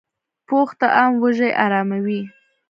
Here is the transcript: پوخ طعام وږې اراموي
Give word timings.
پوخ 0.47 0.69
طعام 0.81 1.11
وږې 1.21 1.49
اراموي 1.63 2.21